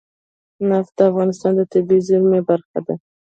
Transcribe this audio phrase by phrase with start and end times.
[0.69, 2.95] نفت د افغانستان د طبیعي زیرمو برخه ده.